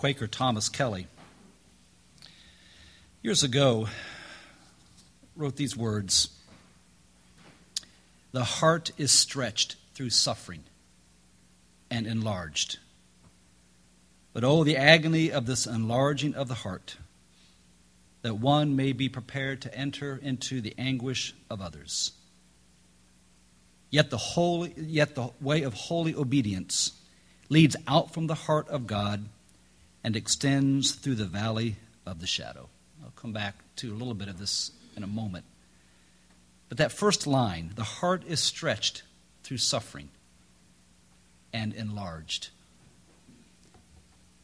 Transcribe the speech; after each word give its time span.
Quaker 0.00 0.26
Thomas 0.26 0.70
Kelly, 0.70 1.08
years 3.20 3.42
ago, 3.42 3.86
wrote 5.36 5.56
these 5.56 5.76
words 5.76 6.30
The 8.32 8.44
heart 8.44 8.92
is 8.96 9.12
stretched 9.12 9.76
through 9.92 10.08
suffering 10.08 10.64
and 11.90 12.06
enlarged. 12.06 12.78
But 14.32 14.42
oh, 14.42 14.64
the 14.64 14.78
agony 14.78 15.30
of 15.30 15.44
this 15.44 15.66
enlarging 15.66 16.34
of 16.34 16.48
the 16.48 16.54
heart, 16.54 16.96
that 18.22 18.38
one 18.38 18.74
may 18.74 18.92
be 18.92 19.10
prepared 19.10 19.60
to 19.60 19.74
enter 19.74 20.18
into 20.22 20.62
the 20.62 20.74
anguish 20.78 21.34
of 21.50 21.60
others. 21.60 22.12
Yet 23.90 24.08
the, 24.08 24.16
holy, 24.16 24.72
yet 24.78 25.14
the 25.14 25.28
way 25.42 25.60
of 25.60 25.74
holy 25.74 26.14
obedience 26.14 26.92
leads 27.50 27.76
out 27.86 28.14
from 28.14 28.28
the 28.28 28.34
heart 28.34 28.66
of 28.70 28.86
God 28.86 29.28
and 30.02 30.16
extends 30.16 30.92
through 30.92 31.16
the 31.16 31.24
valley 31.24 31.76
of 32.06 32.20
the 32.20 32.26
shadow. 32.26 32.68
I'll 33.02 33.12
come 33.16 33.32
back 33.32 33.56
to 33.76 33.92
a 33.92 33.96
little 33.96 34.14
bit 34.14 34.28
of 34.28 34.38
this 34.38 34.72
in 34.96 35.02
a 35.02 35.06
moment. 35.06 35.44
But 36.68 36.78
that 36.78 36.92
first 36.92 37.26
line, 37.26 37.72
the 37.74 37.84
heart 37.84 38.22
is 38.26 38.40
stretched 38.40 39.02
through 39.42 39.58
suffering 39.58 40.08
and 41.52 41.74
enlarged. 41.74 42.50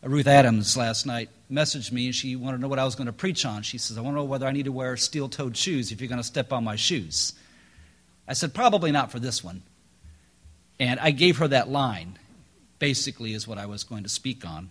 Uh, 0.04 0.08
Ruth 0.08 0.26
Adams 0.26 0.76
last 0.76 1.06
night 1.06 1.30
messaged 1.50 1.92
me 1.92 2.06
and 2.06 2.14
she 2.14 2.36
wanted 2.36 2.58
to 2.58 2.62
know 2.62 2.68
what 2.68 2.78
I 2.78 2.84
was 2.84 2.96
going 2.96 3.06
to 3.06 3.12
preach 3.12 3.44
on. 3.44 3.62
She 3.62 3.78
says, 3.78 3.96
I 3.96 4.00
want 4.00 4.14
to 4.14 4.18
know 4.18 4.24
whether 4.24 4.46
I 4.46 4.52
need 4.52 4.64
to 4.64 4.72
wear 4.72 4.96
steel 4.96 5.28
toed 5.28 5.56
shoes 5.56 5.92
if 5.92 6.00
you're 6.00 6.08
going 6.08 6.20
to 6.20 6.24
step 6.24 6.52
on 6.52 6.64
my 6.64 6.76
shoes. 6.76 7.32
I 8.28 8.32
said, 8.32 8.54
probably 8.54 8.90
not 8.90 9.12
for 9.12 9.20
this 9.20 9.44
one. 9.44 9.62
And 10.80 10.98
I 11.00 11.12
gave 11.12 11.38
her 11.38 11.48
that 11.48 11.68
line, 11.68 12.18
basically, 12.78 13.32
is 13.32 13.46
what 13.46 13.56
I 13.56 13.66
was 13.66 13.84
going 13.84 14.02
to 14.02 14.08
speak 14.08 14.44
on. 14.44 14.70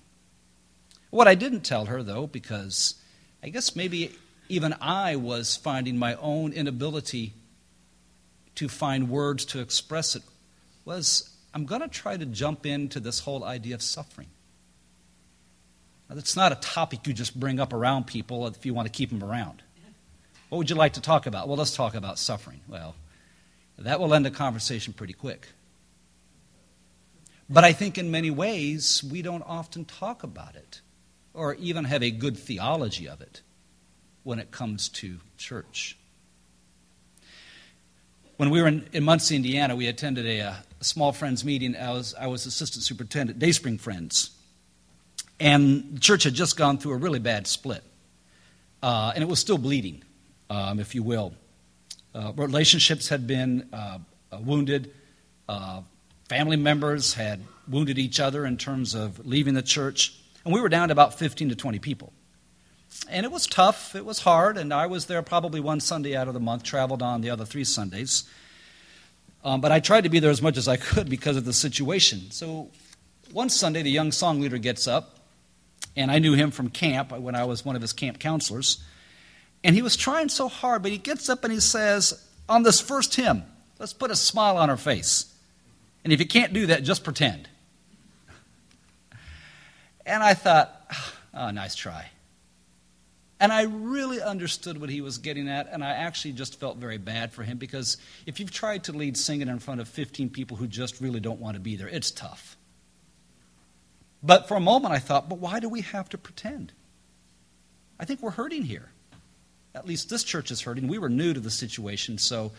What 1.16 1.30
I 1.30 1.36
didn't 1.36 1.62
tell 1.62 1.86
her, 1.86 2.04
though, 2.04 2.28
because 2.28 2.96
I 3.42 3.48
guess 3.48 3.74
maybe 3.74 4.14
even 4.49 4.76
I 4.82 5.16
was 5.16 5.55
finding 5.55 5.98
my 5.98 6.16
own 6.16 6.52
inability 6.52 7.32
to 8.55 8.68
find 8.68 9.10
words 9.10 9.46
to 9.46 9.62
express 9.62 10.18
it, 10.18 10.24
was 10.84 11.30
I'm 11.54 11.63
going 11.63 11.80
to 11.80 11.88
try 11.88 12.18
to 12.18 12.26
jump 12.26 12.66
into 12.66 12.99
this 12.99 13.20
whole 13.20 13.46
idea 13.46 13.76
of 13.76 13.82
suffering. 13.82 14.27
Now, 16.10 16.16
that's 16.16 16.35
not 16.35 16.52
a 16.52 16.55
topic 16.55 17.07
you 17.07 17.13
just 17.13 17.40
bring 17.40 17.62
up 17.62 17.72
around 17.72 18.07
people 18.07 18.46
if 18.48 18.66
you 18.66 18.74
want 18.74 18.88
to 18.88 18.91
keep 18.91 19.10
them 19.10 19.24
around. 19.24 19.63
What 20.50 20.57
would 20.57 20.70
you 20.70 20.76
like 20.76 20.96
to 20.96 21.02
talk 21.02 21.27
about? 21.27 21.48
Well, 21.48 21.55
let's 21.55 21.77
talk 21.77 21.96
about 21.96 22.20
suffering. 22.20 22.60
Well, 22.68 22.94
that 23.77 24.02
will 24.02 24.13
end 24.13 24.26
the 24.26 24.32
conversation 24.32 24.91
pretty 24.91 25.13
quick. 25.13 25.48
But 27.50 27.63
I 27.63 27.72
think 27.72 27.98
in 27.98 28.12
many 28.12 28.32
ways, 28.32 29.02
we 29.02 29.22
don't 29.22 29.44
often 29.44 29.85
talk 29.85 30.22
about 30.22 30.57
it 30.57 30.82
or 31.36 31.55
even 31.55 31.86
have 31.86 32.02
a 32.02 32.12
good 32.12 32.38
theology 32.38 33.08
of 33.08 33.22
it 33.22 33.41
when 34.24 34.40
it 34.40 34.52
comes 34.52 34.90
to 34.90 35.20
church. 35.38 35.98
When 38.38 38.50
we 38.50 38.62
were 38.62 38.68
in, 38.68 38.88
in 38.91 39.04
Muncie, 39.04 39.36
Indiana, 39.36 39.76
we 39.76 39.88
attended 39.88 40.26
a, 40.26 40.40
a, 40.40 40.63
small 40.82 41.12
friends 41.12 41.46
meeting. 41.46 41.76
I 41.76 41.91
was, 41.91 42.13
I 42.20 42.28
was 42.28 42.46
assistant 42.46 42.84
superintendent, 42.84 43.40
Dayspring 43.40 43.78
Friends. 43.78 44.32
And 45.40 45.96
the 45.96 46.00
church 46.00 46.24
had 46.24 46.34
just 46.34 46.58
gone 46.58 46.78
through 46.78 46.94
a 46.94 46.98
really 46.98 47.20
bad 47.20 47.48
split. 47.48 47.84
Uh, 48.84 49.12
and 49.16 49.24
it 49.24 49.28
was 49.28 49.40
still 49.40 49.58
bleeding, 49.58 50.04
um, 50.50 50.80
if 50.80 50.96
you 50.96 51.04
will. 51.04 51.34
Uh, 52.13 52.34
relationships 52.36 53.10
had 53.10 53.28
been 53.28 53.70
uh, 53.74 54.00
wounded. 54.40 54.94
Uh, 55.48 55.82
family 56.30 56.58
members 56.58 57.13
had 57.13 57.41
wounded 57.68 57.98
each 57.98 58.20
other 58.20 58.46
in 58.46 58.58
terms 58.58 58.96
of 58.96 59.26
leaving 59.26 59.54
the 59.54 59.62
church. 59.62 60.18
And 60.46 60.54
we 60.54 60.62
were 60.62 60.70
down 60.70 60.90
to 60.90 60.91
about 60.91 61.18
15 61.18 61.49
to 61.49 61.55
20 61.55 61.79
people. 61.79 62.13
And 63.10 63.26
it 63.26 63.32
was 63.32 63.48
tough, 63.48 63.96
it 63.96 64.06
was 64.06 64.19
hard, 64.19 64.57
and 64.57 64.74
I 64.74 64.85
was 64.85 65.07
there 65.07 65.22
probably 65.22 65.59
one 65.59 65.79
Sunday 65.79 66.16
out 66.16 66.28
of 66.28 66.34
the 66.34 66.40
month, 66.40 66.63
traveled 66.63 67.01
on 67.01 67.22
the 67.22 67.29
other 67.29 67.44
three 67.44 67.63
Sundays. 67.63 68.24
Um, 69.44 69.59
but 69.59 69.72
I 69.72 69.79
tried 69.79 70.06
to 70.06 70.09
be 70.09 70.19
there 70.19 70.31
as 70.31 70.41
much 70.41 70.56
as 70.56 70.67
I 70.67 70.78
could 70.78 71.09
because 71.09 71.35
of 71.35 71.45
the 71.45 71.53
situation. 71.53 72.31
So 72.31 72.69
one 73.31 73.50
Sunday, 73.50 73.81
the 73.81 73.91
young 73.91 74.11
song 74.11 74.39
leader 74.39 74.57
gets 74.57 74.88
up, 74.88 75.19
and 75.95 76.11
I 76.11 76.19
knew 76.19 76.33
him 76.33 76.51
from 76.51 76.69
camp 76.69 77.12
when 77.12 77.35
I 77.35 77.44
was 77.44 77.66
one 77.66 77.75
of 77.75 77.81
his 77.81 77.91
camp 77.91 78.19
counselors. 78.19 78.83
And 79.63 79.75
he 79.75 79.81
was 79.81 79.95
trying 79.95 80.29
so 80.29 80.47
hard, 80.47 80.83
but 80.83 80.91
he 80.91 80.97
gets 80.97 81.27
up 81.27 81.44
and 81.44 81.51
he 81.51 81.59
says, 81.59 82.27
On 82.47 82.63
this 82.63 82.79
first 82.79 83.16
hymn, 83.16 83.44
let's 83.79 83.94
put 83.94 84.12
a 84.12 84.16
smile 84.16 84.57
on 84.57 84.69
our 84.69 84.77
face. 84.77 85.33
And 86.03 86.13
if 86.13 86.19
you 86.19 86.27
can't 86.27 86.53
do 86.53 86.67
that, 86.67 86.83
just 86.83 87.03
pretend. 87.03 87.50
And 90.05 90.23
I 90.23 90.33
thought, 90.33 90.85
ah, 90.91 91.13
oh, 91.33 91.51
nice 91.51 91.75
try. 91.75 92.09
And 93.39 93.51
I 93.51 93.63
really 93.63 94.21
understood 94.21 94.79
what 94.79 94.89
he 94.89 95.01
was 95.01 95.17
getting 95.17 95.49
at, 95.49 95.67
and 95.71 95.83
I 95.83 95.91
actually 95.91 96.33
just 96.33 96.59
felt 96.59 96.77
very 96.77 96.97
bad 96.97 97.33
for 97.33 97.43
him 97.43 97.57
because 97.57 97.97
if 98.25 98.39
you've 98.39 98.51
tried 98.51 98.85
to 98.85 98.94
lead 98.94 99.17
singing 99.17 99.49
in 99.49 99.59
front 99.59 99.81
of 99.81 99.89
15 99.89 100.29
people 100.29 100.57
who 100.57 100.67
just 100.67 101.01
really 101.01 101.19
don't 101.19 101.41
want 101.41 101.55
to 101.55 101.59
be 101.59 101.75
there, 101.75 101.89
it's 101.89 102.11
tough. 102.11 102.55
But 104.23 104.47
for 104.47 104.55
a 104.55 104.61
moment 104.61 104.94
I 104.94 104.99
thought, 104.99 105.27
but 105.27 105.39
why 105.39 105.59
do 105.59 105.67
we 105.67 105.81
have 105.81 106.07
to 106.09 106.17
pretend? 106.17 106.71
I 107.99 108.05
think 108.05 108.21
we're 108.21 108.31
hurting 108.31 108.63
here 108.63 108.89
at 109.75 109.85
least 109.85 110.09
this 110.09 110.23
church 110.23 110.49
is 110.49 110.61
hurting. 110.61 110.88
We 110.88 110.97
were 110.97 111.09
new 111.09 111.33
to 111.33 111.39
the 111.39 111.51
situation, 111.51 112.17
so 112.17 112.53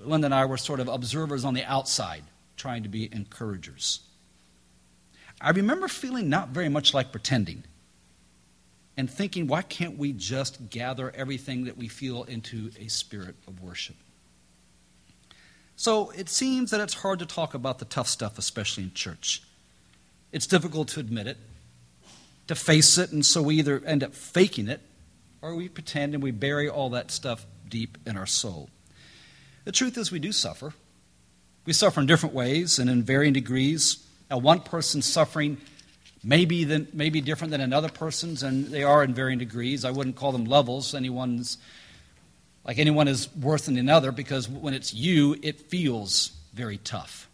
Linda 0.00 0.24
and 0.24 0.34
I 0.34 0.46
were 0.46 0.56
sort 0.56 0.80
of 0.80 0.88
observers 0.88 1.44
on 1.44 1.54
the 1.54 1.64
outside, 1.64 2.24
trying 2.56 2.82
to 2.84 2.88
be 2.88 3.08
encouragers. 3.12 4.00
I 5.40 5.50
remember 5.50 5.88
feeling 5.88 6.28
not 6.28 6.48
very 6.48 6.68
much 6.68 6.94
like 6.94 7.12
pretending 7.12 7.64
and 8.96 9.08
thinking, 9.08 9.46
why 9.46 9.62
can't 9.62 9.96
we 9.96 10.12
just 10.12 10.70
gather 10.70 11.12
everything 11.14 11.64
that 11.64 11.76
we 11.76 11.86
feel 11.86 12.24
into 12.24 12.72
a 12.78 12.88
spirit 12.88 13.36
of 13.46 13.62
worship? 13.62 13.96
So 15.76 16.10
it 16.10 16.28
seems 16.28 16.72
that 16.72 16.80
it's 16.80 16.94
hard 16.94 17.20
to 17.20 17.26
talk 17.26 17.54
about 17.54 17.78
the 17.78 17.84
tough 17.84 18.08
stuff, 18.08 18.36
especially 18.36 18.82
in 18.82 18.94
church. 18.94 19.42
It's 20.32 20.46
difficult 20.46 20.88
to 20.88 21.00
admit 21.00 21.28
it, 21.28 21.36
to 22.48 22.56
face 22.56 22.98
it, 22.98 23.12
and 23.12 23.24
so 23.24 23.40
we 23.40 23.56
either 23.56 23.80
end 23.86 24.02
up 24.02 24.14
faking 24.14 24.66
it 24.66 24.80
or 25.40 25.54
we 25.54 25.68
pretend 25.68 26.14
and 26.14 26.22
we 26.22 26.32
bury 26.32 26.68
all 26.68 26.90
that 26.90 27.12
stuff 27.12 27.46
deep 27.68 27.96
in 28.04 28.16
our 28.16 28.26
soul. 28.26 28.68
The 29.64 29.72
truth 29.72 29.96
is, 29.96 30.10
we 30.10 30.18
do 30.18 30.32
suffer. 30.32 30.74
We 31.64 31.72
suffer 31.72 32.00
in 32.00 32.06
different 32.06 32.34
ways 32.34 32.80
and 32.80 32.90
in 32.90 33.04
varying 33.04 33.34
degrees. 33.34 34.04
Now, 34.30 34.38
one 34.38 34.60
person's 34.60 35.06
suffering 35.06 35.58
may 36.22 36.44
be, 36.44 36.64
may 36.92 37.10
be 37.10 37.20
different 37.20 37.50
than 37.50 37.60
another 37.60 37.88
person's, 37.88 38.42
and 38.42 38.66
they 38.66 38.82
are 38.82 39.02
in 39.02 39.14
varying 39.14 39.38
degrees. 39.38 39.84
I 39.84 39.90
wouldn't 39.90 40.16
call 40.16 40.32
them 40.32 40.44
levels. 40.44 40.94
Anyone's 40.94 41.58
like 42.64 42.78
anyone 42.78 43.08
is 43.08 43.34
worse 43.34 43.64
than 43.64 43.78
another 43.78 44.12
because 44.12 44.48
when 44.48 44.74
it's 44.74 44.92
you, 44.92 45.36
it 45.42 45.70
feels 45.70 46.32
very 46.52 46.76
tough. 46.76 47.28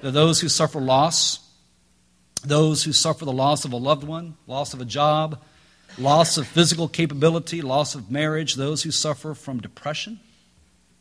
There 0.00 0.10
are 0.10 0.12
those 0.12 0.40
who 0.40 0.48
suffer 0.48 0.80
loss, 0.80 1.40
those 2.44 2.84
who 2.84 2.92
suffer 2.92 3.24
the 3.24 3.32
loss 3.32 3.64
of 3.64 3.72
a 3.72 3.76
loved 3.76 4.04
one, 4.04 4.36
loss 4.46 4.72
of 4.74 4.80
a 4.80 4.84
job, 4.84 5.42
loss 5.98 6.38
of 6.38 6.46
physical 6.46 6.86
capability, 6.86 7.60
loss 7.60 7.94
of 7.96 8.10
marriage, 8.10 8.54
those 8.54 8.84
who 8.84 8.90
suffer 8.92 9.34
from 9.34 9.60
depression 9.60 10.20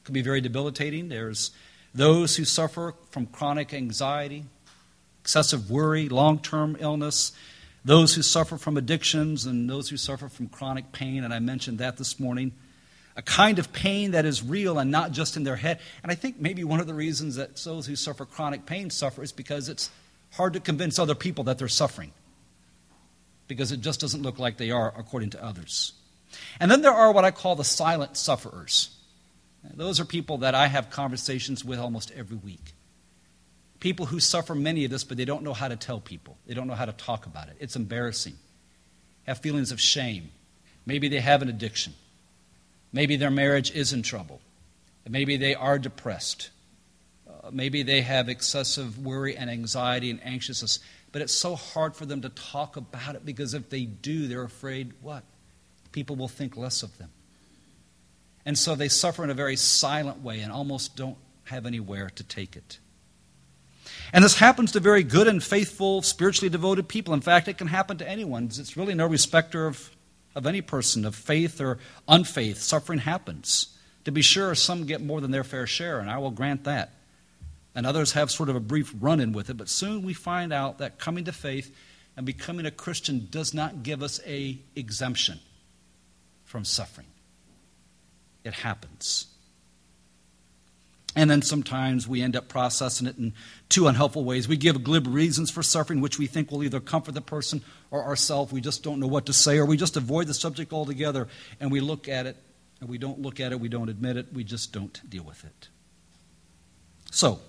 can 0.03 0.13
be 0.13 0.21
very 0.21 0.41
debilitating. 0.41 1.09
There's 1.09 1.51
those 1.93 2.35
who 2.35 2.45
suffer 2.45 2.93
from 3.09 3.25
chronic 3.25 3.73
anxiety, 3.73 4.45
excessive 5.21 5.69
worry, 5.69 6.09
long 6.09 6.39
term 6.39 6.77
illness, 6.79 7.31
those 7.83 8.15
who 8.15 8.21
suffer 8.21 8.57
from 8.57 8.77
addictions, 8.77 9.45
and 9.45 9.69
those 9.69 9.89
who 9.89 9.97
suffer 9.97 10.29
from 10.29 10.47
chronic 10.47 10.91
pain. 10.91 11.23
And 11.23 11.33
I 11.33 11.39
mentioned 11.39 11.79
that 11.79 11.97
this 11.97 12.19
morning. 12.19 12.51
A 13.15 13.21
kind 13.21 13.59
of 13.59 13.73
pain 13.73 14.11
that 14.11 14.23
is 14.25 14.41
real 14.41 14.79
and 14.79 14.91
not 14.91 15.11
just 15.11 15.35
in 15.35 15.43
their 15.43 15.57
head. 15.57 15.79
And 16.03 16.11
I 16.11 16.15
think 16.15 16.39
maybe 16.39 16.63
one 16.63 16.79
of 16.79 16.87
the 16.87 16.93
reasons 16.93 17.35
that 17.35 17.57
those 17.57 17.85
who 17.85 17.97
suffer 17.97 18.23
chronic 18.23 18.65
pain 18.65 18.89
suffer 18.89 19.21
is 19.21 19.33
because 19.33 19.67
it's 19.67 19.89
hard 20.31 20.53
to 20.53 20.59
convince 20.61 20.99
other 20.99 21.15
people 21.15 21.43
that 21.45 21.57
they're 21.57 21.67
suffering 21.67 22.13
because 23.49 23.73
it 23.73 23.81
just 23.81 23.99
doesn't 23.99 24.21
look 24.21 24.39
like 24.39 24.55
they 24.55 24.71
are 24.71 24.93
according 24.95 25.31
to 25.31 25.43
others. 25.43 25.93
And 26.61 26.71
then 26.71 26.81
there 26.81 26.93
are 26.93 27.11
what 27.11 27.25
I 27.25 27.31
call 27.31 27.55
the 27.55 27.65
silent 27.65 28.15
sufferers. 28.15 28.95
Those 29.75 29.99
are 29.99 30.05
people 30.05 30.39
that 30.39 30.55
I 30.55 30.67
have 30.67 30.89
conversations 30.89 31.63
with 31.63 31.79
almost 31.79 32.11
every 32.15 32.37
week. 32.37 32.73
People 33.79 34.07
who 34.07 34.19
suffer 34.19 34.55
many 34.55 34.83
of 34.83 34.91
this, 34.91 35.03
but 35.03 35.15
they 35.15 35.25
don't 35.25 35.43
know 35.43 35.53
how 35.53 35.67
to 35.67 35.75
tell 35.75 36.01
people. 36.01 36.37
They 36.45 36.53
don't 36.53 36.67
know 36.67 36.73
how 36.73 36.85
to 36.85 36.91
talk 36.91 37.25
about 37.25 37.47
it. 37.47 37.55
It's 37.59 37.75
embarrassing. 37.75 38.35
Have 39.25 39.39
feelings 39.39 39.71
of 39.71 39.79
shame. 39.79 40.31
Maybe 40.85 41.07
they 41.07 41.19
have 41.19 41.41
an 41.41 41.49
addiction. 41.49 41.93
Maybe 42.91 43.15
their 43.15 43.31
marriage 43.31 43.71
is 43.71 43.93
in 43.93 44.01
trouble. 44.01 44.41
Maybe 45.07 45.37
they 45.37 45.55
are 45.55 45.79
depressed. 45.79 46.49
Uh, 47.27 47.51
maybe 47.51 47.83
they 47.83 48.01
have 48.01 48.27
excessive 48.27 48.97
worry 48.97 49.37
and 49.37 49.49
anxiety 49.49 50.09
and 50.09 50.19
anxiousness. 50.25 50.79
But 51.11 51.21
it's 51.21 51.33
so 51.33 51.55
hard 51.55 51.95
for 51.95 52.05
them 52.05 52.21
to 52.21 52.29
talk 52.29 52.75
about 52.75 53.15
it 53.15 53.25
because 53.25 53.53
if 53.53 53.69
they 53.69 53.85
do, 53.85 54.27
they're 54.27 54.43
afraid 54.43 54.93
what? 55.01 55.23
People 55.91 56.15
will 56.15 56.27
think 56.27 56.57
less 56.57 56.83
of 56.83 56.97
them. 56.97 57.09
And 58.45 58.57
so 58.57 58.75
they 58.75 58.87
suffer 58.87 59.23
in 59.23 59.29
a 59.29 59.35
very 59.35 59.55
silent 59.55 60.21
way 60.23 60.39
and 60.39 60.51
almost 60.51 60.95
don't 60.95 61.17
have 61.45 61.65
anywhere 61.65 62.09
to 62.11 62.23
take 62.23 62.55
it. 62.55 62.79
And 64.13 64.23
this 64.23 64.39
happens 64.39 64.71
to 64.71 64.79
very 64.79 65.03
good 65.03 65.27
and 65.27 65.43
faithful, 65.43 66.01
spiritually 66.01 66.49
devoted 66.49 66.87
people. 66.87 67.13
In 67.13 67.21
fact, 67.21 67.47
it 67.47 67.57
can 67.57 67.67
happen 67.67 67.97
to 67.97 68.09
anyone. 68.09 68.45
It's 68.45 68.75
really 68.75 68.95
no 68.95 69.05
respecter 69.05 69.67
of, 69.67 69.91
of 70.35 70.47
any 70.47 70.61
person, 70.61 71.05
of 71.05 71.15
faith 71.15 71.61
or 71.61 71.77
unfaith. 72.07 72.57
Suffering 72.59 72.99
happens. 72.99 73.75
To 74.05 74.11
be 74.11 74.21
sure, 74.21 74.55
some 74.55 74.85
get 74.85 75.01
more 75.01 75.21
than 75.21 75.31
their 75.31 75.43
fair 75.43 75.67
share, 75.67 75.99
and 75.99 76.09
I 76.09 76.17
will 76.17 76.31
grant 76.31 76.63
that. 76.63 76.93
And 77.75 77.85
others 77.85 78.13
have 78.13 78.31
sort 78.31 78.49
of 78.49 78.55
a 78.55 78.59
brief 78.59 78.93
run 78.99 79.19
in 79.19 79.31
with 79.31 79.49
it, 79.49 79.57
but 79.57 79.69
soon 79.69 80.03
we 80.03 80.13
find 80.13 80.51
out 80.51 80.79
that 80.79 80.97
coming 80.97 81.25
to 81.25 81.31
faith 81.31 81.75
and 82.17 82.25
becoming 82.25 82.65
a 82.65 82.71
Christian 82.71 83.27
does 83.29 83.53
not 83.53 83.83
give 83.83 84.01
us 84.01 84.19
a 84.25 84.57
exemption 84.75 85.39
from 86.45 86.65
suffering. 86.65 87.07
It 88.43 88.53
happens. 88.53 89.27
And 91.15 91.29
then 91.29 91.41
sometimes 91.41 92.07
we 92.07 92.21
end 92.21 92.35
up 92.35 92.47
processing 92.47 93.07
it 93.07 93.17
in 93.17 93.33
two 93.67 93.87
unhelpful 93.87 94.23
ways. 94.23 94.47
We 94.47 94.57
give 94.57 94.83
glib 94.83 95.07
reasons 95.07 95.49
for 95.49 95.63
suffering, 95.63 96.01
which 96.01 96.19
we 96.19 96.27
think 96.27 96.51
will 96.51 96.63
either 96.63 96.79
comfort 96.79 97.13
the 97.13 97.21
person 97.21 97.63
or 97.89 98.03
ourselves. 98.03 98.53
We 98.53 98.61
just 98.61 98.83
don't 98.83 98.99
know 98.99 99.07
what 99.07 99.25
to 99.25 99.33
say, 99.33 99.57
or 99.57 99.65
we 99.65 99.75
just 99.75 99.97
avoid 99.97 100.27
the 100.27 100.33
subject 100.33 100.71
altogether 100.71 101.27
and 101.59 101.71
we 101.71 101.79
look 101.79 102.07
at 102.07 102.25
it, 102.25 102.37
and 102.79 102.89
we 102.89 102.97
don't 102.97 103.19
look 103.19 103.39
at 103.39 103.51
it, 103.51 103.59
we 103.59 103.69
don't 103.69 103.89
admit 103.89 104.17
it, 104.17 104.27
we 104.31 104.43
just 104.43 104.71
don't 104.71 105.01
deal 105.09 105.23
with 105.23 105.43
it. 105.43 105.67
So, 107.11 107.39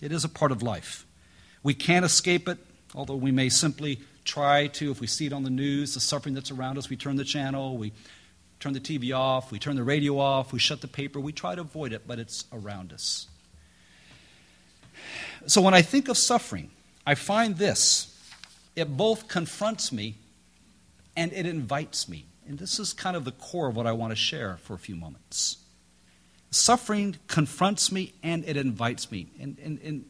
it 0.00 0.12
is 0.12 0.24
a 0.24 0.28
part 0.28 0.52
of 0.52 0.62
life. 0.62 1.06
We 1.62 1.74
can't 1.74 2.04
escape 2.04 2.48
it, 2.48 2.58
although 2.94 3.16
we 3.16 3.32
may 3.32 3.48
simply 3.48 4.00
try 4.24 4.66
to, 4.68 4.90
if 4.90 5.00
we 5.00 5.06
see 5.06 5.26
it 5.26 5.32
on 5.32 5.42
the 5.42 5.50
news, 5.50 5.94
the 5.94 6.00
suffering 6.00 6.34
that's 6.34 6.50
around 6.50 6.78
us, 6.78 6.90
we 6.90 6.96
turn 6.96 7.16
the 7.16 7.24
channel, 7.24 7.76
we 7.76 7.92
turn 8.60 8.72
the 8.72 8.80
TV 8.80 9.16
off, 9.16 9.52
we 9.52 9.58
turn 9.58 9.76
the 9.76 9.84
radio 9.84 10.18
off, 10.18 10.52
we 10.52 10.58
shut 10.58 10.80
the 10.80 10.88
paper, 10.88 11.20
we 11.20 11.32
try 11.32 11.54
to 11.54 11.60
avoid 11.60 11.92
it, 11.92 12.06
but 12.06 12.18
it's 12.18 12.44
around 12.52 12.92
us. 12.92 13.26
So 15.46 15.60
when 15.60 15.74
I 15.74 15.82
think 15.82 16.08
of 16.08 16.16
suffering, 16.16 16.70
I 17.06 17.14
find 17.14 17.56
this 17.58 18.10
it 18.76 18.96
both 18.96 19.28
confronts 19.28 19.92
me 19.92 20.16
and 21.16 21.32
it 21.32 21.46
invites 21.46 22.08
me. 22.08 22.26
And 22.46 22.58
this 22.58 22.78
is 22.78 22.92
kind 22.92 23.16
of 23.16 23.24
the 23.24 23.32
core 23.32 23.68
of 23.68 23.76
what 23.76 23.86
I 23.86 23.92
want 23.92 24.10
to 24.10 24.16
share 24.16 24.58
for 24.62 24.74
a 24.74 24.78
few 24.78 24.96
moments. 24.96 25.58
Suffering 26.50 27.16
confronts 27.26 27.92
me 27.92 28.14
and 28.22 28.44
it 28.44 28.56
invites 28.56 29.10
me. 29.10 29.28
And, 29.40 29.58
and, 29.62 29.80
and 29.82 30.04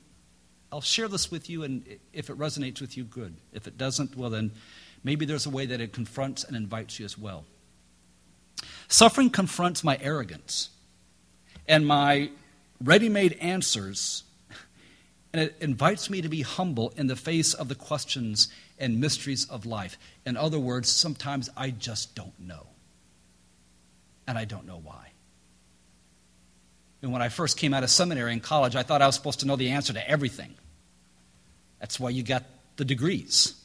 I'll 0.75 0.81
share 0.81 1.07
this 1.07 1.31
with 1.31 1.49
you, 1.49 1.63
and 1.63 1.85
if 2.13 2.31
it 2.31 2.37
resonates 2.37 2.81
with 2.81 2.97
you, 2.97 3.05
good. 3.05 3.37
If 3.53 3.69
it 3.69 3.79
doesn't, 3.79 4.17
well, 4.17 4.29
then 4.29 4.51
maybe 5.05 5.25
there's 5.25 5.47
a 5.47 5.51
way 5.51 5.67
that 5.67 5.81
it 5.81 5.93
confronts 5.93 6.43
and 6.43 6.57
invites 6.57 6.99
you 6.99 7.05
as 7.05 7.17
well. 7.17 7.45
Suffering 8.89 9.31
confronts 9.31 9.83
my 9.83 9.99
arrogance 10.01 10.71
and 11.67 11.87
my 11.87 12.31
ready 12.83 13.09
made 13.09 13.33
answers, 13.35 14.25
and 15.33 15.43
it 15.43 15.57
invites 15.61 16.11
me 16.11 16.21
to 16.23 16.29
be 16.29 16.43
humble 16.43 16.93
in 16.97 17.07
the 17.07 17.17
face 17.17 17.55
of 17.55 17.69
the 17.69 17.75
questions 17.75 18.49
and 18.79 19.01
mysteries 19.01 19.49
of 19.49 19.67
life. 19.67 19.99
In 20.27 20.37
other 20.37 20.59
words, 20.59 20.89
sometimes 20.89 21.49
I 21.57 21.71
just 21.71 22.15
don't 22.15 22.39
know. 22.39 22.67
And 24.27 24.39
I 24.39 24.45
don't 24.45 24.67
know 24.67 24.81
why. 24.83 25.11
And 27.03 27.13
when 27.13 27.21
I 27.21 27.29
first 27.29 27.59
came 27.59 27.75
out 27.75 27.83
of 27.83 27.91
seminary 27.91 28.33
in 28.33 28.41
college, 28.41 28.77
I 28.77 28.83
thought 28.83 29.03
I 29.03 29.07
was 29.07 29.15
supposed 29.15 29.41
to 29.41 29.47
know 29.47 29.57
the 29.57 29.71
answer 29.71 29.93
to 29.93 30.11
everything. 30.11 30.55
That's 31.79 32.01
why 32.01 32.11
you 32.11 32.23
got 32.23 32.45
the 32.77 32.85
degrees. 32.85 33.61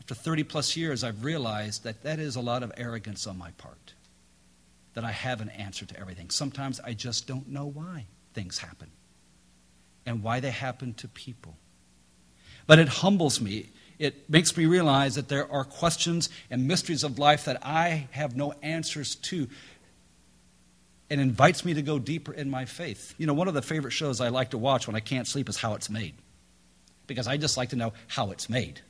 After 0.00 0.14
30 0.14 0.44
plus 0.44 0.76
years, 0.76 1.02
I've 1.02 1.24
realized 1.24 1.84
that 1.84 2.02
that 2.02 2.18
is 2.18 2.36
a 2.36 2.40
lot 2.40 2.62
of 2.62 2.70
arrogance 2.76 3.26
on 3.26 3.38
my 3.38 3.52
part 3.52 3.93
that 4.94 5.04
I 5.04 5.10
have 5.10 5.40
an 5.40 5.50
answer 5.50 5.84
to 5.84 5.98
everything. 5.98 6.30
Sometimes 6.30 6.80
I 6.80 6.92
just 6.94 7.26
don't 7.26 7.48
know 7.48 7.66
why 7.66 8.06
things 8.32 8.58
happen 8.58 8.90
and 10.06 10.22
why 10.22 10.40
they 10.40 10.50
happen 10.50 10.94
to 10.94 11.08
people. 11.08 11.56
But 12.66 12.78
it 12.78 12.88
humbles 12.88 13.40
me. 13.40 13.70
It 13.98 14.28
makes 14.28 14.56
me 14.56 14.66
realize 14.66 15.14
that 15.16 15.28
there 15.28 15.50
are 15.50 15.64
questions 15.64 16.28
and 16.50 16.66
mysteries 16.66 17.04
of 17.04 17.18
life 17.18 17.44
that 17.44 17.64
I 17.64 18.08
have 18.10 18.36
no 18.36 18.52
answers 18.62 19.14
to 19.16 19.48
and 21.10 21.20
invites 21.20 21.64
me 21.64 21.74
to 21.74 21.82
go 21.82 21.98
deeper 21.98 22.32
in 22.32 22.50
my 22.50 22.64
faith. 22.64 23.14
You 23.18 23.26
know, 23.26 23.34
one 23.34 23.46
of 23.46 23.54
the 23.54 23.62
favorite 23.62 23.92
shows 23.92 24.20
I 24.20 24.28
like 24.28 24.50
to 24.50 24.58
watch 24.58 24.86
when 24.86 24.96
I 24.96 25.00
can't 25.00 25.26
sleep 25.26 25.48
is 25.48 25.56
How 25.56 25.74
It's 25.74 25.90
Made 25.90 26.14
because 27.06 27.26
I 27.26 27.36
just 27.36 27.56
like 27.56 27.70
to 27.70 27.76
know 27.76 27.92
how 28.08 28.30
it's 28.30 28.48
made. 28.48 28.80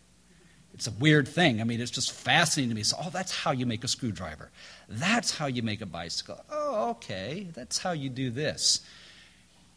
It's 0.74 0.88
a 0.88 0.90
weird 0.90 1.28
thing. 1.28 1.60
I 1.60 1.64
mean, 1.64 1.80
it's 1.80 1.90
just 1.90 2.10
fascinating 2.10 2.70
to 2.70 2.74
me. 2.74 2.82
So, 2.82 2.96
oh, 3.00 3.10
that's 3.10 3.30
how 3.30 3.52
you 3.52 3.64
make 3.64 3.84
a 3.84 3.88
screwdriver. 3.88 4.50
That's 4.88 5.38
how 5.38 5.46
you 5.46 5.62
make 5.62 5.80
a 5.80 5.86
bicycle. 5.86 6.44
Oh, 6.50 6.90
okay. 6.90 7.48
That's 7.54 7.78
how 7.78 7.92
you 7.92 8.10
do 8.10 8.28
this. 8.30 8.80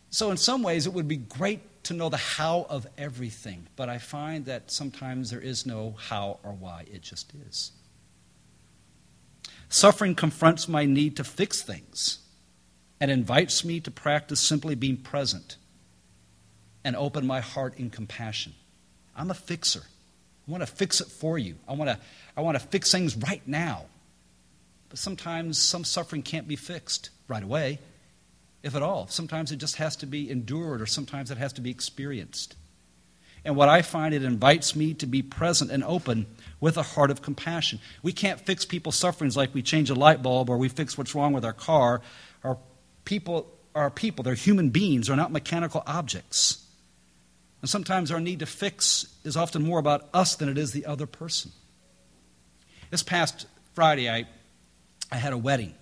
So, 0.10 0.32
in 0.32 0.38
some 0.38 0.64
ways, 0.64 0.88
it 0.88 0.94
would 0.94 1.08
be 1.08 1.18
great 1.18 1.62
to 1.84 1.94
know 1.94 2.10
the 2.10 2.18
how 2.18 2.66
of 2.70 2.88
everything, 2.98 3.68
but 3.76 3.90
I 3.90 4.00
find 4.00 4.46
that 4.46 4.72
sometimes 4.72 5.30
there 5.30 5.40
is 5.40 5.66
no 5.66 5.96
how 5.98 6.40
or 6.44 6.52
why. 6.52 6.86
It 6.92 7.04
just 7.04 7.32
is. 7.48 7.72
Suffering 9.70 10.16
confronts 10.16 10.68
my 10.68 10.86
need 10.86 11.16
to 11.18 11.24
fix 11.24 11.62
things 11.62 12.20
and 13.00 13.12
invites 13.12 13.64
me 13.64 13.80
to 13.82 13.92
practice 13.92 14.40
simply 14.40 14.74
being 14.74 14.98
present 14.98 15.58
and 16.84 16.96
open 16.96 17.28
my 17.28 17.40
heart 17.40 17.78
in 17.78 17.90
compassion. 17.90 18.54
I'm 19.16 19.30
a 19.30 19.36
fixer. 19.36 19.84
I 20.48 20.52
want 20.52 20.62
to 20.62 20.68
fix 20.68 21.02
it 21.02 21.08
for 21.08 21.38
you. 21.38 21.56
I 21.68 21.74
want 21.74 21.90
to, 21.90 22.00
I 22.36 22.42
want 22.42 22.60
to 22.60 22.66
fix 22.66 22.92
things 22.92 23.16
right 23.18 23.46
now. 23.46 23.86
But 24.90 25.00
sometimes 25.00 25.58
some 25.58 25.84
suffering 25.84 26.24
can't 26.24 26.48
be 26.48 26.56
fixed 26.56 27.10
right 27.28 27.44
away, 27.44 27.80
if 28.64 28.76
at 28.76 28.82
all. 28.82 29.08
Sometimes 29.08 29.52
it 29.52 29.58
just 29.58 29.76
has 29.76 29.98
to 29.98 30.06
be 30.06 30.30
endured, 30.30 30.82
or 30.82 30.86
sometimes 30.86 31.32
it 31.32 31.38
has 31.38 31.54
to 31.54 31.62
be 31.62 31.70
experienced. 31.70 32.56
And 33.44 33.56
what 33.56 33.70
I 33.70 33.82
find, 33.82 34.14
it 34.14 34.24
invites 34.24 34.76
me 34.76 34.94
to 34.96 35.06
be 35.06 35.22
present 35.22 35.72
and 35.72 35.84
open 35.84 36.26
with 36.60 36.78
a 36.78 36.84
heart 36.84 37.12
of 37.12 37.22
compassion. 37.22 37.80
We 38.02 38.12
can't 38.12 38.40
fix 38.40 38.66
people's 38.66 38.96
sufferings 38.96 39.38
like 39.38 39.54
we 39.54 39.62
change 39.62 39.90
a 39.90 39.96
light 39.96 40.22
bulb 40.22 40.50
or 40.50 40.58
we 40.58 40.70
fix 40.70 40.98
what's 40.98 41.16
wrong 41.16 41.34
with 41.34 41.46
our 41.46 41.54
car. 41.54 42.02
Our 42.44 42.58
people 43.06 43.50
are 43.76 43.90
people, 43.90 44.24
they're 44.24 44.34
human 44.34 44.70
beings, 44.70 45.08
they're 45.08 45.16
not 45.16 45.32
mechanical 45.32 45.84
objects. 45.86 46.67
And 47.62 47.70
sometimes 47.70 48.12
our 48.12 48.20
need 48.20 48.40
to 48.40 48.46
fix 48.46 49.08
is 49.24 49.36
often 49.36 49.64
more 49.64 49.80
about 49.80 50.10
us 50.14 50.36
than 50.36 50.50
it 50.50 50.58
is 50.58 50.72
the 50.72 50.86
other 50.86 51.08
person. 51.08 51.52
This 52.90 53.04
past 53.04 53.48
Friday, 53.74 54.10
I, 54.10 54.26
I 55.12 55.18
had 55.18 55.34
a 55.34 55.38
wedding, 55.38 55.74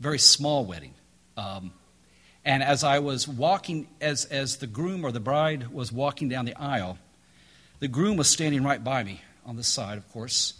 a 0.00 0.02
very 0.02 0.18
small 0.18 0.64
wedding. 0.64 0.94
Um, 1.36 1.72
and 2.44 2.62
as 2.62 2.82
I 2.82 3.00
was 3.00 3.28
walking, 3.28 3.88
as, 4.00 4.24
as 4.24 4.56
the 4.56 4.66
groom 4.66 5.04
or 5.04 5.12
the 5.12 5.20
bride 5.20 5.68
was 5.68 5.92
walking 5.92 6.28
down 6.28 6.46
the 6.46 6.54
aisle, 6.54 6.98
the 7.80 7.88
groom 7.88 8.16
was 8.16 8.30
standing 8.30 8.64
right 8.64 8.82
by 8.82 9.04
me 9.04 9.20
on 9.44 9.56
this 9.56 9.68
side, 9.68 9.98
of 9.98 10.10
course. 10.10 10.54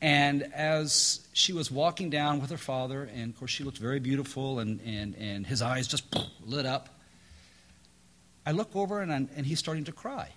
And 0.00 0.42
as 0.54 1.26
she 1.32 1.52
was 1.52 1.70
walking 1.70 2.10
down 2.10 2.40
with 2.40 2.50
her 2.50 2.58
father, 2.58 3.08
and 3.14 3.32
of 3.32 3.38
course 3.38 3.50
she 3.50 3.64
looked 3.64 3.78
very 3.78 4.00
beautiful, 4.00 4.58
and, 4.58 4.80
and, 4.84 5.16
and 5.16 5.46
his 5.46 5.62
eyes 5.62 5.88
just 5.88 6.04
lit 6.44 6.66
up, 6.66 6.90
I 8.46 8.52
look 8.52 8.74
over 8.74 9.00
and, 9.00 9.12
I'm, 9.12 9.28
and 9.36 9.46
he's 9.46 9.58
starting 9.58 9.84
to 9.84 9.92
cry. 9.92 10.30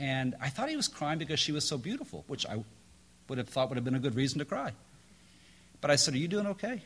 And 0.00 0.36
I 0.40 0.48
thought 0.48 0.68
he 0.68 0.76
was 0.76 0.88
crying 0.88 1.18
because 1.18 1.40
she 1.40 1.52
was 1.52 1.64
so 1.64 1.76
beautiful, 1.76 2.24
which 2.28 2.46
I 2.46 2.62
would 3.28 3.38
have 3.38 3.48
thought 3.48 3.68
would 3.68 3.76
have 3.76 3.84
been 3.84 3.96
a 3.96 4.00
good 4.00 4.14
reason 4.14 4.38
to 4.38 4.44
cry. 4.44 4.72
But 5.80 5.90
I 5.90 5.96
said, 5.96 6.14
Are 6.14 6.18
you 6.18 6.28
doing 6.28 6.46
okay? 6.48 6.82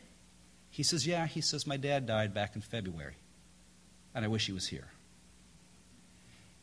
He 0.70 0.82
says, 0.82 1.06
Yeah. 1.06 1.26
He 1.26 1.40
says, 1.40 1.66
My 1.66 1.76
dad 1.76 2.06
died 2.06 2.32
back 2.32 2.56
in 2.56 2.62
February, 2.62 3.14
and 4.14 4.24
I 4.24 4.28
wish 4.28 4.46
he 4.46 4.52
was 4.52 4.68
here. 4.68 4.88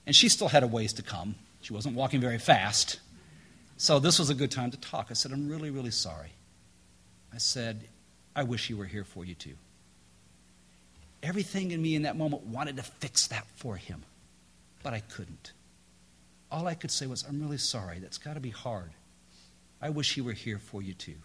And 0.07 0.15
she 0.15 0.27
still 0.29 0.47
had 0.47 0.63
a 0.63 0.67
ways 0.67 0.93
to 0.93 1.03
come. 1.03 1.35
She 1.61 1.73
wasn't 1.73 1.95
walking 1.95 2.19
very 2.19 2.39
fast. 2.39 2.99
So 3.77 3.99
this 3.99 4.17
was 4.17 4.29
a 4.29 4.35
good 4.35 4.51
time 4.51 4.71
to 4.71 4.77
talk. 4.77 5.07
I 5.09 5.13
said, 5.13 5.31
I'm 5.31 5.47
really, 5.47 5.69
really 5.69 5.91
sorry. 5.91 6.31
I 7.33 7.37
said, 7.37 7.87
I 8.35 8.43
wish 8.43 8.67
he 8.67 8.73
were 8.73 8.85
here 8.85 9.03
for 9.03 9.23
you 9.23 9.35
too. 9.35 9.53
Everything 11.21 11.71
in 11.71 11.81
me 11.81 11.95
in 11.95 12.03
that 12.03 12.17
moment 12.17 12.43
wanted 12.43 12.77
to 12.77 12.83
fix 12.83 13.27
that 13.27 13.45
for 13.55 13.75
him, 13.75 14.03
but 14.83 14.93
I 14.93 15.01
couldn't. 15.01 15.51
All 16.51 16.67
I 16.67 16.73
could 16.73 16.91
say 16.91 17.05
was, 17.05 17.25
I'm 17.27 17.41
really 17.41 17.57
sorry. 17.57 17.99
That's 17.99 18.17
got 18.17 18.35
to 18.35 18.39
be 18.39 18.49
hard. 18.49 18.91
I 19.81 19.89
wish 19.89 20.15
he 20.15 20.21
were 20.21 20.33
here 20.33 20.59
for 20.59 20.81
you 20.81 20.93
too. 20.93 21.15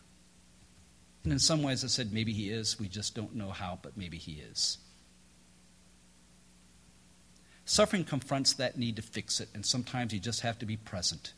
And 1.22 1.32
in 1.32 1.38
some 1.38 1.62
ways, 1.62 1.84
I 1.84 1.86
said, 1.86 2.12
maybe 2.12 2.32
he 2.32 2.50
is. 2.50 2.78
We 2.78 2.88
just 2.88 3.14
don't 3.14 3.34
know 3.34 3.50
how, 3.50 3.78
but 3.80 3.96
maybe 3.96 4.18
he 4.18 4.42
is. 4.50 4.78
Suffering 7.64 8.04
confronts 8.04 8.52
that 8.54 8.76
need 8.76 8.96
to 8.96 9.02
fix 9.02 9.40
it, 9.40 9.48
and 9.54 9.64
sometimes 9.64 10.12
you 10.12 10.20
just 10.20 10.42
have 10.42 10.58
to 10.58 10.66
be 10.66 10.76
present 10.76 11.32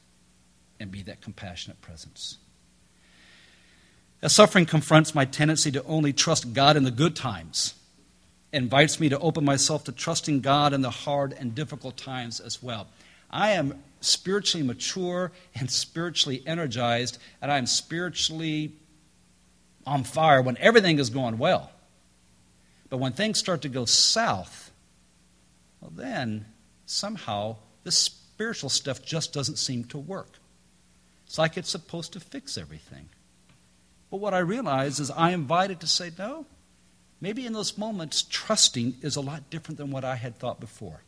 and 0.81 0.91
be 0.91 1.03
that 1.03 1.21
compassionate 1.21 1.81
presence. 1.81 2.39
As 4.23 4.35
suffering 4.35 4.67
confronts 4.67 5.15
my 5.15 5.25
tendency 5.25 5.71
to 5.71 5.85
only 5.85 6.13
trust 6.13 6.53
God 6.53 6.77
in 6.77 6.83
the 6.83 6.91
good 6.91 7.15
times 7.15 7.75
invites 8.57 8.99
me 8.99 9.11
to 9.11 9.19
open 9.19 9.45
myself 9.45 9.85
to 9.85 9.93
trusting 9.93 10.41
God 10.41 10.73
in 10.73 10.81
the 10.81 10.91
hard 10.91 11.35
and 11.35 11.55
difficult 11.55 11.97
times 11.97 12.41
as 12.41 12.63
well. 12.63 12.87
I 13.31 13.51
am 13.51 13.83
spiritually 14.01 14.67
mature 14.67 15.31
and 15.55 15.71
spiritually 15.71 16.43
energized, 16.47 17.19
and 17.43 17.53
I'm 17.53 17.67
spiritually 17.67 18.73
on 19.87 20.05
fire 20.05 20.41
when 20.41 20.57
everything 20.59 20.99
is 20.99 21.11
going 21.11 21.37
well. 21.37 21.71
But 22.89 22.97
when 22.97 23.13
things 23.13 23.39
start 23.39 23.63
to 23.63 23.69
go 23.69 23.85
south, 23.85 24.71
well, 25.81 25.93
then 25.95 26.47
somehow 26.87 27.57
the 27.85 27.93
spiritual 27.93 28.71
stuff 28.71 29.05
just 29.05 29.33
doesn't 29.35 29.57
seem 29.57 29.85
to 29.85 29.99
work. 29.99 30.31
It's 31.27 31.37
like 31.39 31.59
it's 31.59 31.69
supposed 31.69 32.15
to 32.15 32.21
fix 32.21 32.57
everything. 32.57 33.11
But 34.11 34.19
what 34.19 34.35
I 34.35 34.39
realize 34.39 34.99
is 34.99 35.11
I 35.11 35.33
am 35.33 35.41
invited 35.41 35.81
to 35.81 35.87
say, 35.87 36.11
no, 36.17 36.47
maybe 37.21 37.47
in 37.47 37.53
those 37.53 37.79
moments, 37.79 38.23
trusting 38.29 38.97
is 39.03 39.17
a 39.17 39.21
lot 39.21 39.49
different 39.51 39.79
than 39.79 39.91
what 39.91 40.05
I 40.05 40.17
had 40.17 40.39
thought 40.39 40.61
before. 40.61 41.03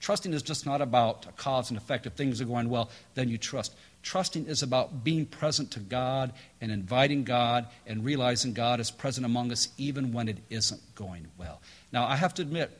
Trusting 0.00 0.32
is 0.32 0.42
just 0.42 0.66
not 0.66 0.80
about 0.80 1.26
a 1.26 1.32
cause 1.32 1.70
and 1.70 1.78
effect. 1.78 2.06
If 2.06 2.12
things 2.12 2.40
are 2.40 2.44
going 2.44 2.68
well, 2.68 2.90
then 3.14 3.28
you 3.28 3.38
trust. 3.38 3.74
Trusting 4.02 4.46
is 4.46 4.62
about 4.62 5.02
being 5.02 5.26
present 5.26 5.70
to 5.72 5.80
God 5.80 6.32
and 6.60 6.70
inviting 6.70 7.24
God 7.24 7.66
and 7.86 8.04
realizing 8.04 8.52
God 8.52 8.78
is 8.78 8.90
present 8.90 9.26
among 9.26 9.50
us 9.50 9.68
even 9.78 10.12
when 10.12 10.28
it 10.28 10.38
isn't 10.48 10.94
going 10.94 11.26
well. 11.38 11.60
Now, 11.92 12.06
I 12.06 12.16
have 12.16 12.34
to 12.34 12.42
admit, 12.42 12.70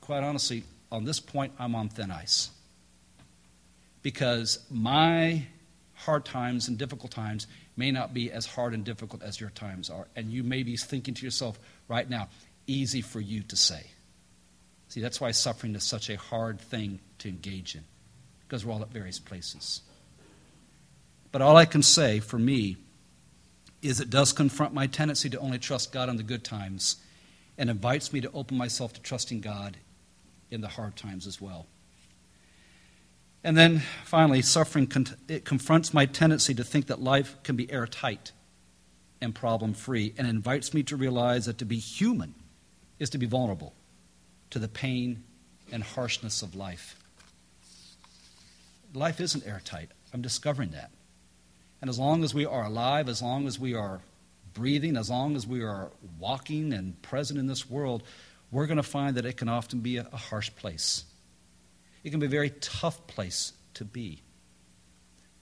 quite 0.00 0.22
honestly, 0.22 0.62
on 0.92 1.04
this 1.04 1.20
point, 1.20 1.52
I'm 1.58 1.74
on 1.74 1.88
thin 1.88 2.10
ice. 2.10 2.50
Because 4.02 4.60
my 4.70 5.46
hard 5.94 6.24
times 6.24 6.68
and 6.68 6.78
difficult 6.78 7.10
times 7.10 7.46
may 7.78 7.92
not 7.92 8.12
be 8.12 8.30
as 8.32 8.44
hard 8.44 8.74
and 8.74 8.84
difficult 8.84 9.22
as 9.22 9.40
your 9.40 9.50
times 9.50 9.88
are. 9.88 10.08
And 10.16 10.30
you 10.30 10.42
may 10.42 10.64
be 10.64 10.76
thinking 10.76 11.14
to 11.14 11.24
yourself 11.24 11.58
right 11.86 12.10
now, 12.10 12.28
easy 12.66 13.00
for 13.00 13.20
you 13.20 13.42
to 13.44 13.56
say. 13.56 13.86
See, 14.88 15.00
that's 15.00 15.20
why 15.20 15.30
suffering 15.30 15.74
is 15.74 15.84
such 15.84 16.10
a 16.10 16.16
hard 16.16 16.60
thing 16.60 16.98
to 17.18 17.28
engage 17.28 17.76
in, 17.76 17.84
because 18.46 18.66
we're 18.66 18.72
all 18.72 18.82
at 18.82 18.90
various 18.90 19.18
places. 19.18 19.82
But 21.30 21.40
all 21.40 21.56
I 21.56 21.66
can 21.66 21.82
say 21.82 22.20
for 22.20 22.38
me 22.38 22.78
is 23.80 24.00
it 24.00 24.10
does 24.10 24.32
confront 24.32 24.74
my 24.74 24.88
tendency 24.88 25.30
to 25.30 25.38
only 25.38 25.58
trust 25.58 25.92
God 25.92 26.08
in 26.08 26.16
the 26.16 26.22
good 26.22 26.42
times 26.42 26.96
and 27.56 27.70
invites 27.70 28.12
me 28.12 28.20
to 28.22 28.32
open 28.32 28.56
myself 28.56 28.92
to 28.94 29.00
trusting 29.00 29.40
God 29.40 29.76
in 30.50 30.62
the 30.62 30.68
hard 30.68 30.96
times 30.96 31.26
as 31.26 31.40
well. 31.40 31.66
And 33.44 33.56
then 33.56 33.82
finally, 34.04 34.42
suffering 34.42 34.90
it 35.28 35.44
confronts 35.44 35.94
my 35.94 36.06
tendency 36.06 36.54
to 36.54 36.64
think 36.64 36.86
that 36.86 37.00
life 37.00 37.36
can 37.44 37.56
be 37.56 37.70
airtight 37.70 38.32
and 39.20 39.34
problem 39.34 39.74
free 39.74 40.14
and 40.18 40.26
invites 40.26 40.74
me 40.74 40.82
to 40.84 40.96
realize 40.96 41.46
that 41.46 41.58
to 41.58 41.64
be 41.64 41.78
human 41.78 42.34
is 42.98 43.10
to 43.10 43.18
be 43.18 43.26
vulnerable 43.26 43.74
to 44.50 44.58
the 44.58 44.68
pain 44.68 45.24
and 45.72 45.82
harshness 45.82 46.42
of 46.42 46.54
life. 46.54 46.96
Life 48.94 49.20
isn't 49.20 49.46
airtight. 49.46 49.90
I'm 50.12 50.22
discovering 50.22 50.70
that. 50.70 50.90
And 51.80 51.88
as 51.88 51.98
long 51.98 52.24
as 52.24 52.34
we 52.34 52.44
are 52.44 52.64
alive, 52.64 53.08
as 53.08 53.22
long 53.22 53.46
as 53.46 53.58
we 53.58 53.74
are 53.74 54.00
breathing, 54.54 54.96
as 54.96 55.10
long 55.10 55.36
as 55.36 55.46
we 55.46 55.62
are 55.62 55.90
walking 56.18 56.72
and 56.72 57.00
present 57.02 57.38
in 57.38 57.46
this 57.46 57.70
world, 57.70 58.02
we're 58.50 58.66
going 58.66 58.78
to 58.78 58.82
find 58.82 59.16
that 59.16 59.26
it 59.26 59.36
can 59.36 59.48
often 59.48 59.80
be 59.80 59.98
a, 59.98 60.08
a 60.12 60.16
harsh 60.16 60.50
place. 60.56 61.04
It 62.08 62.10
can 62.10 62.20
be 62.20 62.26
a 62.26 62.30
very 62.30 62.48
tough 62.62 63.06
place 63.06 63.52
to 63.74 63.84
be. 63.84 64.22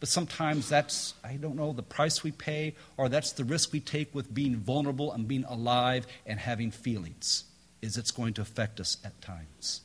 But 0.00 0.08
sometimes 0.08 0.68
that's, 0.68 1.14
I 1.22 1.34
don't 1.34 1.54
know, 1.54 1.72
the 1.72 1.84
price 1.84 2.24
we 2.24 2.32
pay, 2.32 2.74
or 2.96 3.08
that's 3.08 3.30
the 3.30 3.44
risk 3.44 3.72
we 3.72 3.78
take 3.78 4.12
with 4.12 4.34
being 4.34 4.56
vulnerable 4.56 5.12
and 5.12 5.28
being 5.28 5.44
alive 5.44 6.08
and 6.26 6.40
having 6.40 6.72
feelings, 6.72 7.44
is 7.82 7.96
it's 7.96 8.10
going 8.10 8.34
to 8.34 8.42
affect 8.42 8.80
us 8.80 8.96
at 9.04 9.20
times. 9.22 9.82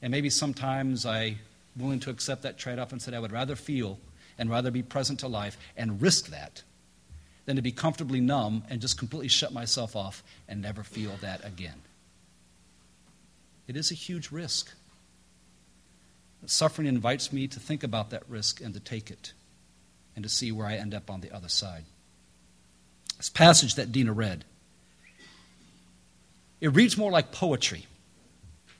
And 0.00 0.10
maybe 0.10 0.30
sometimes 0.30 1.04
I'm 1.04 1.38
willing 1.76 2.00
to 2.00 2.10
accept 2.10 2.40
that 2.44 2.56
trade 2.56 2.78
off 2.78 2.92
and 2.92 3.02
said 3.02 3.12
I 3.12 3.20
would 3.20 3.30
rather 3.30 3.56
feel 3.56 3.98
and 4.38 4.48
rather 4.48 4.70
be 4.70 4.82
present 4.82 5.20
to 5.20 5.28
life 5.28 5.58
and 5.76 6.00
risk 6.00 6.28
that 6.28 6.62
than 7.44 7.56
to 7.56 7.62
be 7.62 7.72
comfortably 7.72 8.22
numb 8.22 8.64
and 8.70 8.80
just 8.80 8.96
completely 8.96 9.28
shut 9.28 9.52
myself 9.52 9.96
off 9.96 10.22
and 10.48 10.62
never 10.62 10.82
feel 10.82 11.12
that 11.20 11.44
again. 11.44 11.82
It 13.68 13.76
is 13.76 13.90
a 13.90 13.94
huge 13.94 14.30
risk. 14.30 14.72
Suffering 16.46 16.86
invites 16.86 17.32
me 17.32 17.48
to 17.48 17.60
think 17.60 17.82
about 17.82 18.10
that 18.10 18.22
risk 18.28 18.60
and 18.60 18.72
to 18.74 18.80
take 18.80 19.10
it 19.10 19.32
and 20.14 20.22
to 20.22 20.28
see 20.28 20.52
where 20.52 20.66
I 20.66 20.76
end 20.76 20.94
up 20.94 21.10
on 21.10 21.20
the 21.20 21.34
other 21.34 21.48
side. 21.48 21.84
This 23.16 23.28
passage 23.28 23.74
that 23.74 23.92
Dina 23.92 24.12
read, 24.12 24.44
it 26.60 26.68
reads 26.68 26.96
more 26.96 27.10
like 27.10 27.32
poetry 27.32 27.86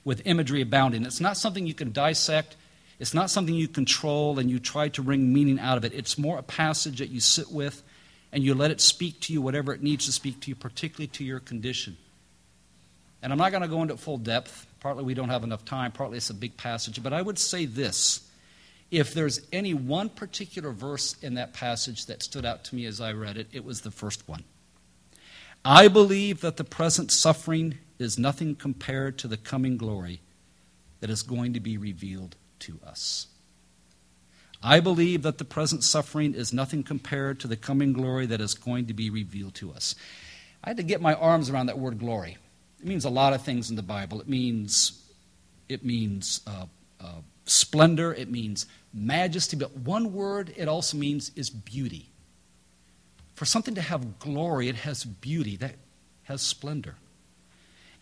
with 0.03 0.21
imagery 0.25 0.61
abounding. 0.61 1.05
It's 1.05 1.19
not 1.19 1.37
something 1.37 1.67
you 1.67 1.73
can 1.73 1.91
dissect, 1.91 2.55
it's 2.99 3.13
not 3.13 3.29
something 3.29 3.53
you 3.53 3.67
control 3.67 4.39
and 4.39 4.49
you 4.49 4.59
try 4.59 4.89
to 4.89 5.01
wring 5.01 5.33
meaning 5.33 5.59
out 5.59 5.77
of 5.77 5.85
it. 5.85 5.93
It's 5.93 6.17
more 6.17 6.37
a 6.37 6.43
passage 6.43 6.99
that 6.99 7.09
you 7.09 7.19
sit 7.19 7.51
with 7.51 7.83
and 8.31 8.43
you 8.43 8.53
let 8.53 8.71
it 8.71 8.81
speak 8.81 9.19
to 9.21 9.33
you 9.33 9.41
whatever 9.41 9.73
it 9.73 9.83
needs 9.83 10.05
to 10.05 10.11
speak 10.11 10.39
to 10.41 10.49
you, 10.49 10.55
particularly 10.55 11.07
to 11.07 11.23
your 11.23 11.39
condition. 11.39 11.97
And 13.21 13.31
I'm 13.31 13.39
not 13.39 13.51
going 13.51 13.63
to 13.63 13.67
go 13.67 13.81
into 13.81 13.97
full 13.97 14.17
depth. 14.17 14.65
Partly 14.79 15.03
we 15.03 15.13
don't 15.13 15.29
have 15.29 15.43
enough 15.43 15.65
time, 15.65 15.91
partly 15.91 16.17
it's 16.17 16.29
a 16.29 16.35
big 16.35 16.55
passage. 16.55 17.01
But 17.01 17.13
I 17.13 17.21
would 17.21 17.39
say 17.39 17.65
this 17.65 18.27
if 18.89 19.13
there's 19.13 19.41
any 19.51 19.73
one 19.73 20.09
particular 20.09 20.71
verse 20.71 21.15
in 21.21 21.33
that 21.33 21.53
passage 21.53 22.05
that 22.05 22.23
stood 22.23 22.45
out 22.45 22.63
to 22.65 22.75
me 22.75 22.85
as 22.85 23.01
I 23.01 23.11
read 23.11 23.37
it, 23.37 23.47
it 23.51 23.65
was 23.65 23.81
the 23.81 23.91
first 23.91 24.27
one. 24.29 24.43
I 25.65 25.89
believe 25.89 26.41
that 26.41 26.57
the 26.57 26.63
present 26.63 27.11
suffering 27.11 27.79
is 27.99 28.17
nothing 28.17 28.55
compared 28.55 29.17
to 29.19 29.27
the 29.27 29.37
coming 29.37 29.75
glory 29.75 30.21
that 31.01 31.09
is 31.09 31.23
going 31.23 31.53
to 31.53 31.59
be 31.59 31.77
revealed 31.77 32.35
to 32.59 32.79
us. 32.85 33.27
I 34.63 34.79
believe 34.79 35.23
that 35.23 35.37
the 35.37 35.45
present 35.45 35.83
suffering 35.83 36.33
is 36.33 36.53
nothing 36.53 36.83
compared 36.83 37.39
to 37.41 37.47
the 37.47 37.57
coming 37.57 37.93
glory 37.93 38.25
that 38.27 38.41
is 38.41 38.53
going 38.53 38.87
to 38.87 38.93
be 38.93 39.09
revealed 39.09 39.55
to 39.55 39.71
us. 39.71 39.93
I 40.63 40.69
had 40.69 40.77
to 40.77 40.83
get 40.83 41.01
my 41.01 41.13
arms 41.13 41.49
around 41.49 41.67
that 41.67 41.77
word 41.77 41.99
glory. 41.99 42.37
It 42.79 42.85
means 42.85 43.05
a 43.05 43.09
lot 43.09 43.33
of 43.33 43.41
things 43.41 43.69
in 43.69 43.75
the 43.75 43.81
Bible. 43.81 44.21
It 44.21 44.29
means, 44.29 45.01
it 45.67 45.83
means 45.83 46.41
uh, 46.45 46.65
uh, 47.01 47.21
splendor, 47.45 48.13
it 48.13 48.29
means 48.29 48.65
majesty, 48.93 49.57
but 49.57 49.75
one 49.77 50.13
word 50.13 50.53
it 50.55 50.67
also 50.67 50.97
means 50.97 51.31
is 51.35 51.49
beauty. 51.49 52.09
For 53.35 53.45
something 53.45 53.75
to 53.75 53.81
have 53.81 54.19
glory, 54.19 54.67
it 54.67 54.75
has 54.75 55.03
beauty, 55.03 55.57
that 55.57 55.75
has 56.23 56.41
splendor. 56.41 56.95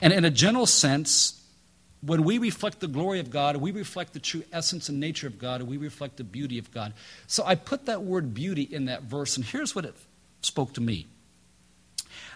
And 0.01 0.13
in 0.13 0.25
a 0.25 0.29
general 0.29 0.65
sense, 0.65 1.41
when 2.01 2.23
we 2.23 2.37
reflect 2.37 2.79
the 2.79 2.87
glory 2.87 3.19
of 3.19 3.31
God, 3.31 3.57
we 3.57 3.71
reflect 3.71 4.13
the 4.13 4.19
true 4.19 4.43
essence 4.51 4.89
and 4.89 4.99
nature 4.99 5.27
of 5.27 5.39
God, 5.39 5.61
and 5.61 5.69
we 5.69 5.77
reflect 5.77 6.17
the 6.17 6.23
beauty 6.23 6.59
of 6.59 6.71
God. 6.71 6.93
So 7.27 7.43
I 7.45 7.55
put 7.55 7.85
that 7.87 8.03
word 8.03 8.33
beauty 8.33 8.63
in 8.63 8.85
that 8.85 9.03
verse, 9.03 9.37
and 9.37 9.45
here's 9.45 9.75
what 9.75 9.85
it 9.85 9.95
spoke 10.41 10.73
to 10.73 10.81
me. 10.81 11.07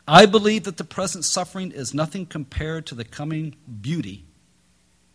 I 0.07 0.25
believe 0.25 0.63
that 0.63 0.77
the 0.77 0.83
present 0.83 1.25
suffering 1.25 1.71
is 1.71 1.93
nothing 1.93 2.25
compared 2.25 2.85
to 2.87 2.95
the 2.95 3.03
coming 3.05 3.55
beauty 3.81 4.25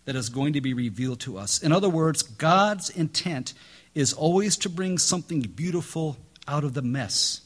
that 0.04 0.16
is 0.16 0.28
going 0.28 0.52
to 0.52 0.60
be 0.60 0.74
revealed 0.74 1.20
to 1.20 1.38
us. 1.38 1.62
In 1.62 1.72
other 1.72 1.88
words, 1.88 2.22
God's 2.22 2.90
intent 2.90 3.54
is 3.94 4.12
always 4.12 4.56
to 4.58 4.68
bring 4.68 4.98
something 4.98 5.40
beautiful 5.40 6.16
out 6.46 6.64
of 6.64 6.74
the 6.74 6.82
mess, 6.82 7.40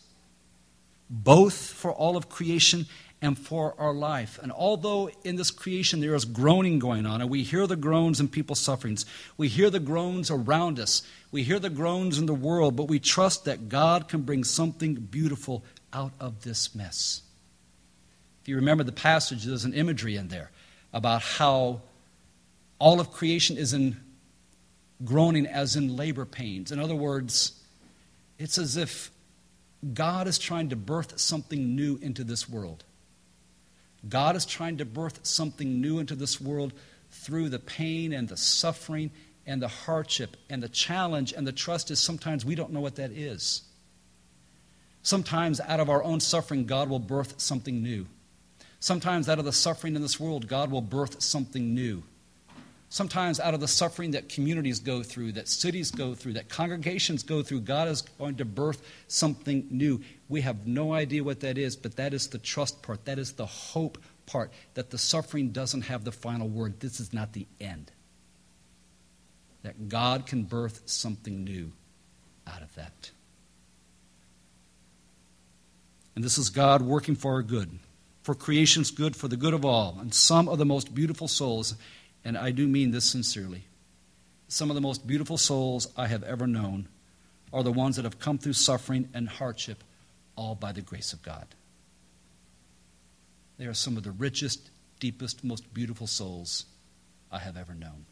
both 1.09 1.55
for 1.55 1.93
all 1.93 2.17
of 2.17 2.29
creation 2.29 2.87
and 3.21 3.39
for 3.39 3.75
our 3.79 3.93
life. 3.93 4.39
And 4.43 4.53
although 4.53 5.11
in 5.25 5.37
this 5.37 5.51
creation 5.51 6.01
there 6.01 6.15
is 6.15 6.25
groaning 6.25 6.79
going 6.79 7.07
on, 7.07 7.21
and 7.21 7.31
we 7.31 7.43
hear 7.43 7.67
the 7.67 7.77
groans 7.77 8.21
in 8.21 8.29
people's 8.29 8.61
sufferings, 8.61 9.05
we 9.37 9.49
hear 9.49 9.71
the 9.71 9.81
groans 9.81 10.31
around 10.31 10.79
us, 10.79 11.03
we 11.31 11.43
hear 11.43 11.59
the 11.59 11.71
groans 11.71 12.19
in 12.19 12.27
the 12.27 12.35
world, 12.35 12.77
but 12.77 12.89
we 12.89 12.99
trust 12.99 13.45
that 13.45 13.69
God 13.69 14.09
can 14.09 14.23
bring 14.23 14.45
something 14.45 14.95
beautiful 14.95 15.65
out 15.93 16.13
of 16.21 16.43
this 16.43 16.75
mess. 16.75 17.23
If 18.49 18.51
you 18.53 18.57
remember 18.57 18.83
the 18.83 18.93
passage, 18.93 19.45
there's 19.45 19.67
an 19.67 19.75
imagery 19.75 20.17
in 20.17 20.29
there 20.29 20.51
about 20.95 21.21
how 21.21 21.83
all 22.79 22.99
of 22.99 23.13
creation 23.13 23.59
is 23.59 23.75
in 23.75 23.99
groaning 25.05 25.47
as 25.47 25.77
in 25.77 25.99
labor 25.99 26.25
pains. 26.25 26.73
In 26.73 26.81
other 26.81 26.95
words, 26.95 27.63
it's 28.39 28.57
as 28.57 28.79
if 28.79 29.11
God 29.93 30.27
is 30.27 30.39
trying 30.39 30.71
to 30.71 30.77
birth 30.77 31.21
something 31.21 31.77
new 31.77 31.99
into 32.01 32.25
this 32.25 32.49
world. 32.49 32.85
God 34.09 34.35
is 34.35 34.47
trying 34.47 34.79
to 34.79 34.87
birth 34.87 35.27
something 35.27 35.83
new 35.83 35.99
into 35.99 36.15
this 36.15 36.41
world 36.41 36.73
through 37.11 37.51
the 37.51 37.59
pain 37.59 38.15
and 38.15 38.31
the 38.31 38.39
suffering 38.39 39.11
and 39.47 39.61
the 39.61 39.69
hardship 39.69 40.39
and 40.49 40.63
the 40.63 40.71
challenge 40.71 41.35
and 41.35 41.47
the 41.47 41.53
trust 41.53 41.91
is 41.91 42.01
sometimes 42.01 42.47
we 42.47 42.55
don't 42.55 42.73
know 42.73 42.81
what 42.81 42.97
that 42.97 43.11
is. 43.11 43.65
Sometimes 45.03 45.61
out 45.61 45.81
of 45.81 45.91
our 45.91 46.03
own 46.03 46.21
suffering, 46.21 46.65
God 46.65 46.89
will 46.89 46.99
birth 46.99 47.35
something 47.37 47.83
new. 47.83 48.07
Sometimes 48.81 49.29
out 49.29 49.39
of 49.39 49.45
the 49.45 49.53
suffering 49.53 49.97
in 49.97 50.03
this 50.03 50.21
world, 50.21 50.47
God 50.47 50.71
will 50.71 50.83
birth 50.83 51.21
something 51.21 51.75
new. 51.75 52.03
Sometimes 52.91 53.39
out 53.39 53.53
of 53.53 53.61
the 53.61 53.69
suffering 53.69 54.13
that 54.13 54.31
communities 54.31 54.81
go 54.81 55.03
through, 55.03 55.33
that 55.33 55.47
cities 55.47 55.91
go 55.91 56.15
through, 56.15 56.35
that 56.35 56.49
congregations 56.49 57.23
go 57.23 57.43
through, 57.43 57.61
God 57.61 57.89
is 57.89 58.03
going 58.03 58.37
to 58.37 58.47
birth 58.47 58.81
something 59.09 59.67
new. 59.71 60.01
We 60.29 60.41
have 60.41 60.67
no 60.67 60.95
idea 60.95 61.23
what 61.23 61.41
that 61.41 61.59
is, 61.59 61.77
but 61.77 61.97
that 61.97 62.15
is 62.15 62.29
the 62.29 62.39
trust 62.39 62.81
part. 62.81 63.05
That 63.05 63.19
is 63.19 63.33
the 63.33 63.45
hope 63.45 63.99
part, 64.25 64.53
that 64.75 64.91
the 64.91 64.97
suffering 64.97 65.51
doesn't 65.51 65.83
have 65.83 66.05
the 66.05 66.13
final 66.13 66.49
word. 66.49 66.81
This 66.81 66.99
is 66.99 67.13
not 67.13 67.35
the 67.35 67.47
end. 67.61 67.91
That 69.65 69.89
God 69.89 70.27
can 70.27 70.45
birth 70.45 70.83
something 70.87 71.45
new 71.45 71.73
out 72.47 72.63
of 72.63 72.75
that. 72.77 73.11
And 76.15 76.25
this 76.25 76.39
is 76.39 76.49
God 76.49 76.81
working 76.81 77.17
for 77.17 77.35
our 77.35 77.43
good 77.43 77.79
for 78.29 78.35
creation's 78.35 78.91
good, 78.91 79.17
for 79.17 79.27
the 79.27 79.39
good 79.39 79.55
of 79.55 79.65
all, 79.65 79.97
and 79.99 80.13
some 80.13 80.51
of 80.51 80.59
the 80.59 80.67
most 80.67 80.95
beautiful 80.95 81.27
souls 81.27 81.75
and 82.27 82.37
I 82.37 82.51
do 82.51 82.69
mean 82.69 82.91
this 82.91 83.07
sincerely, 83.07 83.65
some 84.49 84.69
of 84.71 84.75
the 84.75 84.83
most 84.83 85.07
beautiful 85.07 85.39
souls 85.39 85.89
I 85.97 86.09
have 86.09 86.23
ever 86.23 86.47
known 86.47 86.89
are 87.55 87.63
the 87.63 87.73
ones 87.73 87.97
that 87.97 88.05
have 88.05 88.19
come 88.19 88.37
through 88.37 88.53
suffering 88.53 89.09
and 89.15 89.31
hardship 89.31 89.83
all 90.37 90.55
by 90.55 90.73
the 90.73 90.83
grace 90.83 91.15
of 91.15 91.23
God. 91.23 91.47
They 93.57 93.65
are 93.65 93.73
some 93.73 93.97
of 93.97 94.03
the 94.03 94.11
richest, 94.11 94.69
deepest, 95.01 95.43
most 95.43 95.73
beautiful 95.73 96.07
souls 96.07 96.67
I 97.33 97.39
have 97.39 97.57
ever 97.57 97.73
known. 97.73 98.05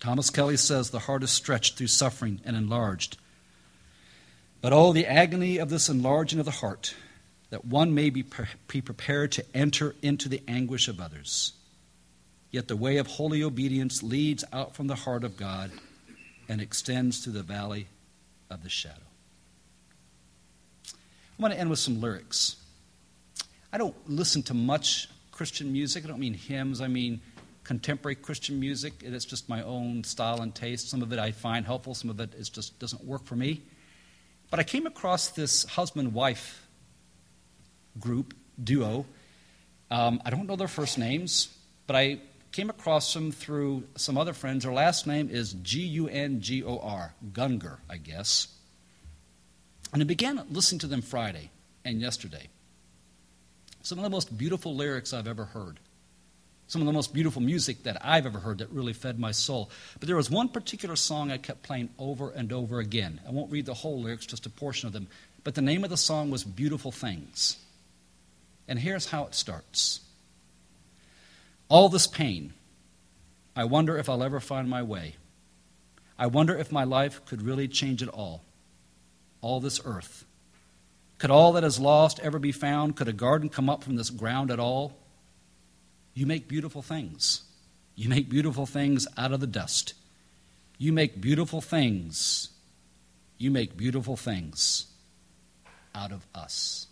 Thomas 0.00 0.30
Kelly 0.30 0.56
says 0.56 0.90
the 0.90 0.98
heart 0.98 1.22
is 1.22 1.30
stretched 1.30 1.78
through 1.78 1.86
suffering 1.86 2.40
and 2.44 2.56
enlarged. 2.56 3.18
But 4.60 4.72
oh, 4.72 4.92
the 4.92 5.06
agony 5.06 5.58
of 5.58 5.70
this 5.70 5.88
enlarging 5.88 6.40
of 6.40 6.44
the 6.44 6.50
heart, 6.50 6.96
that 7.50 7.64
one 7.64 7.94
may 7.94 8.10
be, 8.10 8.22
pre- 8.22 8.46
be 8.68 8.80
prepared 8.80 9.32
to 9.32 9.44
enter 9.54 9.94
into 10.02 10.28
the 10.28 10.42
anguish 10.48 10.88
of 10.88 11.00
others. 11.00 11.52
Yet 12.50 12.68
the 12.68 12.76
way 12.76 12.96
of 12.96 13.06
holy 13.06 13.42
obedience 13.42 14.02
leads 14.02 14.44
out 14.52 14.74
from 14.74 14.86
the 14.86 14.94
heart 14.94 15.24
of 15.24 15.36
God 15.36 15.70
and 16.48 16.60
extends 16.60 17.22
to 17.24 17.30
the 17.30 17.42
valley 17.42 17.86
of 18.50 18.62
the 18.62 18.68
shadow. 18.68 18.96
I 20.86 21.42
want 21.42 21.54
to 21.54 21.60
end 21.60 21.70
with 21.70 21.78
some 21.78 22.00
lyrics. 22.00 22.56
I 23.72 23.78
don't 23.78 23.94
listen 24.08 24.42
to 24.44 24.54
much 24.54 25.08
Christian 25.30 25.72
music. 25.72 26.04
I 26.04 26.08
don't 26.08 26.18
mean 26.18 26.34
hymns, 26.34 26.80
I 26.80 26.88
mean 26.88 27.20
contemporary 27.62 28.16
Christian 28.16 28.58
music. 28.58 28.94
It's 29.00 29.24
just 29.24 29.48
my 29.48 29.62
own 29.62 30.02
style 30.02 30.42
and 30.42 30.52
taste. 30.52 30.90
Some 30.90 31.02
of 31.02 31.12
it 31.12 31.18
I 31.18 31.30
find 31.30 31.64
helpful, 31.64 31.94
some 31.94 32.10
of 32.10 32.18
it 32.20 32.34
just 32.52 32.78
doesn't 32.78 33.04
work 33.04 33.24
for 33.24 33.36
me. 33.36 33.62
But 34.50 34.58
I 34.58 34.64
came 34.64 34.86
across 34.86 35.28
this 35.30 35.64
husband 35.64 36.12
wife 36.12 36.59
group, 37.98 38.34
duo. 38.62 39.06
Um, 39.90 40.22
I 40.24 40.30
don't 40.30 40.46
know 40.46 40.56
their 40.56 40.68
first 40.68 40.98
names, 40.98 41.48
but 41.86 41.96
I 41.96 42.20
came 42.52 42.70
across 42.70 43.12
them 43.14 43.32
through 43.32 43.84
some 43.96 44.18
other 44.18 44.32
friends. 44.32 44.64
Their 44.64 44.72
last 44.72 45.06
name 45.06 45.28
is 45.30 45.52
G 45.54 45.80
U 45.80 46.08
N 46.08 46.40
G 46.40 46.62
O 46.62 46.78
R, 46.78 47.14
Gungor, 47.32 47.78
I 47.88 47.96
guess. 47.96 48.48
And 49.92 50.02
I 50.02 50.04
began 50.04 50.44
listening 50.50 50.80
to 50.80 50.86
them 50.86 51.02
Friday 51.02 51.50
and 51.84 52.00
yesterday. 52.00 52.48
Some 53.82 53.98
of 53.98 54.04
the 54.04 54.10
most 54.10 54.36
beautiful 54.36 54.74
lyrics 54.74 55.12
I've 55.12 55.26
ever 55.26 55.46
heard. 55.46 55.80
Some 56.66 56.82
of 56.82 56.86
the 56.86 56.92
most 56.92 57.12
beautiful 57.12 57.42
music 57.42 57.82
that 57.82 57.96
I've 58.04 58.26
ever 58.26 58.38
heard 58.38 58.58
that 58.58 58.70
really 58.70 58.92
fed 58.92 59.18
my 59.18 59.32
soul. 59.32 59.70
But 59.98 60.06
there 60.06 60.16
was 60.16 60.30
one 60.30 60.48
particular 60.48 60.94
song 60.94 61.32
I 61.32 61.38
kept 61.38 61.64
playing 61.64 61.88
over 61.98 62.30
and 62.30 62.52
over 62.52 62.78
again. 62.78 63.20
I 63.26 63.32
won't 63.32 63.50
read 63.50 63.66
the 63.66 63.74
whole 63.74 64.00
lyrics, 64.00 64.26
just 64.26 64.46
a 64.46 64.50
portion 64.50 64.86
of 64.86 64.92
them. 64.92 65.08
But 65.42 65.56
the 65.56 65.62
name 65.62 65.82
of 65.82 65.90
the 65.90 65.96
song 65.96 66.30
was 66.30 66.44
Beautiful 66.44 66.92
Things. 66.92 67.56
And 68.68 68.78
here's 68.78 69.06
how 69.06 69.24
it 69.24 69.34
starts 69.34 70.00
All 71.68 71.88
this 71.88 72.06
pain, 72.06 72.52
I 73.56 73.64
wonder 73.64 73.96
if 73.96 74.08
I'll 74.08 74.22
ever 74.22 74.40
find 74.40 74.68
my 74.68 74.82
way. 74.82 75.16
I 76.18 76.26
wonder 76.26 76.56
if 76.56 76.70
my 76.70 76.84
life 76.84 77.24
could 77.24 77.42
really 77.42 77.66
change 77.66 78.02
it 78.02 78.08
all. 78.08 78.42
All 79.40 79.60
this 79.60 79.80
earth. 79.84 80.26
Could 81.18 81.30
all 81.30 81.52
that 81.52 81.64
is 81.64 81.78
lost 81.78 82.20
ever 82.20 82.38
be 82.38 82.52
found? 82.52 82.96
Could 82.96 83.08
a 83.08 83.12
garden 83.12 83.48
come 83.48 83.70
up 83.70 83.82
from 83.82 83.96
this 83.96 84.10
ground 84.10 84.50
at 84.50 84.60
all? 84.60 84.96
You 86.14 86.26
make 86.26 86.48
beautiful 86.48 86.82
things. 86.82 87.42
You 87.94 88.08
make 88.08 88.28
beautiful 88.28 88.66
things 88.66 89.06
out 89.16 89.32
of 89.32 89.40
the 89.40 89.46
dust. 89.46 89.94
You 90.78 90.92
make 90.92 91.20
beautiful 91.20 91.60
things. 91.60 92.48
You 93.36 93.50
make 93.50 93.76
beautiful 93.76 94.16
things 94.16 94.86
out 95.94 96.12
of 96.12 96.26
us. 96.34 96.86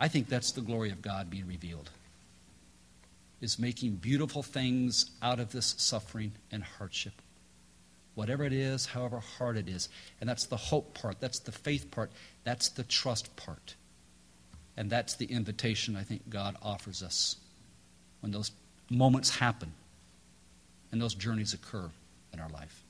I 0.00 0.08
think 0.08 0.28
that's 0.28 0.52
the 0.52 0.62
glory 0.62 0.90
of 0.90 1.02
God 1.02 1.28
being 1.28 1.46
revealed. 1.46 1.90
Is 3.42 3.58
making 3.58 3.96
beautiful 3.96 4.42
things 4.42 5.10
out 5.22 5.38
of 5.38 5.52
this 5.52 5.74
suffering 5.78 6.32
and 6.50 6.64
hardship. 6.64 7.12
Whatever 8.14 8.44
it 8.44 8.52
is, 8.52 8.86
however 8.86 9.20
hard 9.20 9.56
it 9.56 9.68
is. 9.68 9.88
And 10.20 10.28
that's 10.28 10.46
the 10.46 10.56
hope 10.56 10.94
part, 10.94 11.20
that's 11.20 11.38
the 11.38 11.52
faith 11.52 11.90
part, 11.90 12.10
that's 12.44 12.70
the 12.70 12.82
trust 12.82 13.34
part. 13.36 13.74
And 14.76 14.90
that's 14.90 15.14
the 15.14 15.26
invitation 15.26 15.96
I 15.96 16.02
think 16.02 16.28
God 16.30 16.56
offers 16.62 17.02
us 17.02 17.36
when 18.20 18.32
those 18.32 18.50
moments 18.90 19.36
happen 19.36 19.72
and 20.90 21.00
those 21.00 21.14
journeys 21.14 21.54
occur 21.54 21.90
in 22.32 22.40
our 22.40 22.48
life. 22.48 22.82